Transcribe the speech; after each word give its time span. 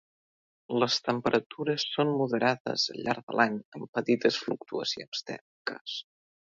Les 0.83 0.95
temperatures 1.09 1.85
són 1.97 2.15
moderades 2.23 2.87
al 2.95 2.99
llarg 3.09 3.29
de 3.31 3.39
l'any 3.41 3.61
amb 3.79 3.93
petites 3.99 4.43
fluctuacions 4.47 5.27
tèrmiques. 5.31 6.05